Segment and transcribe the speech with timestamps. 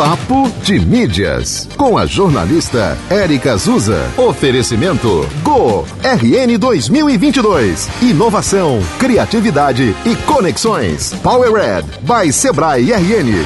[0.00, 4.10] Papo de Mídias, com a jornalista Érica Azusa.
[4.16, 7.86] Oferecimento Go RN 2022.
[8.00, 11.12] Inovação, criatividade e conexões.
[11.22, 13.44] Power Red by Sebrae RN.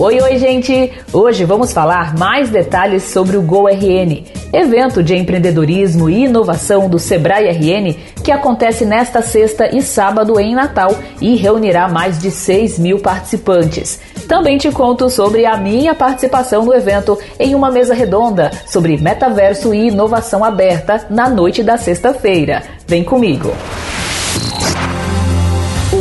[0.00, 0.92] Oi, oi, gente!
[1.12, 7.48] Hoje vamos falar mais detalhes sobre o GoRN, evento de empreendedorismo e inovação do Sebrae
[7.50, 12.98] RN que acontece nesta sexta e sábado em Natal e reunirá mais de 6 mil
[12.98, 14.00] participantes.
[14.28, 19.72] Também te conto sobre a minha participação no evento em uma mesa redonda sobre metaverso
[19.72, 22.62] e inovação aberta na noite da sexta-feira.
[22.86, 23.52] Vem comigo!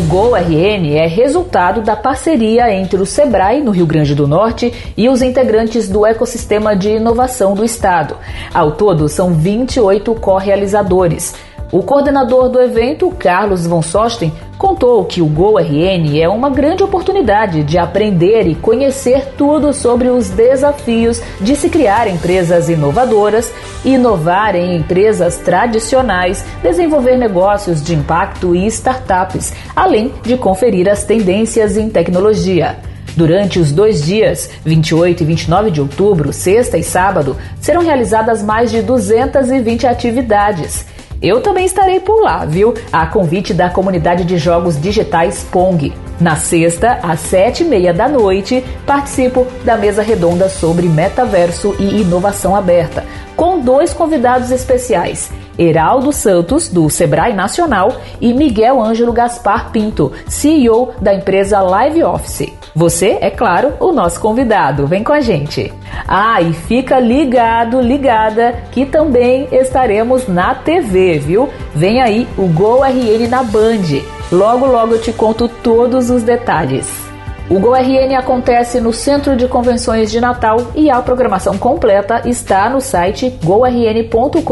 [0.08, 5.10] O GoRN é resultado da parceria entre o Sebrae, no Rio Grande do Norte, e
[5.10, 8.16] os integrantes do ecossistema de inovação do Estado.
[8.54, 11.36] Ao todo, são 28 co-realizadores.
[11.70, 17.62] O coordenador do evento, Carlos Von Sosten, contou que o GoRN é uma grande oportunidade
[17.62, 23.52] de aprender e conhecer tudo sobre os desafios de se criar empresas inovadoras,
[23.84, 31.76] inovar em empresas tradicionais, desenvolver negócios de impacto e startups, além de conferir as tendências
[31.76, 32.78] em tecnologia.
[33.18, 38.72] Durante os dois dias, 28 e 29 de outubro, sexta e sábado, serão realizadas mais
[38.72, 40.86] de 220 atividades.
[41.22, 42.76] Eu também estarei por lá, viu?
[42.92, 45.92] A convite da comunidade de jogos digitais Pong.
[46.20, 52.02] Na sexta, às sete e meia da noite, participo da mesa redonda sobre metaverso e
[52.02, 53.04] inovação aberta,
[53.36, 55.32] com dois convidados especiais.
[55.58, 62.54] Heraldo Santos, do Sebrae Nacional, e Miguel Ângelo Gaspar Pinto, CEO da empresa Live Office.
[62.76, 64.86] Você, é claro, o nosso convidado.
[64.86, 65.74] Vem com a gente.
[66.08, 71.50] Ah, e fica ligado, ligada, que também estaremos na TV, viu?
[71.74, 74.02] Vem aí o Gol RN na Band.
[74.32, 77.08] Logo, logo eu te conto todos os detalhes.
[77.50, 82.82] O GoRN acontece no Centro de Convenções de Natal e a programação completa está no
[82.82, 84.44] site gorn.com.br.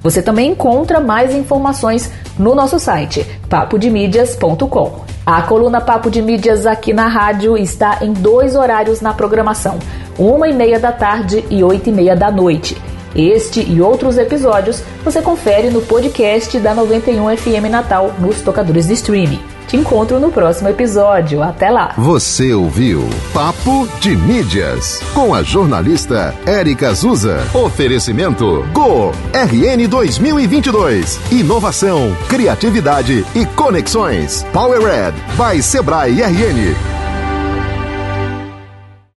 [0.00, 5.00] Você também encontra mais informações no nosso site papodemídias.com.
[5.26, 9.80] A coluna Papo de Mídias aqui na rádio está em dois horários na programação,
[10.16, 12.80] uma e meia da tarde e oito e meia da noite.
[13.16, 18.92] Este e outros episódios você confere no podcast da 91 FM Natal nos tocadores de
[18.92, 19.57] streaming.
[19.68, 21.42] Te encontro no próximo episódio.
[21.42, 21.92] Até lá.
[21.98, 27.46] Você ouviu Papo de Mídias com a jornalista Érica Azusa.
[27.52, 31.20] Oferecimento Go RN 2022.
[31.30, 34.42] Inovação, criatividade e conexões.
[34.54, 36.97] Power Red by Sebrae RN.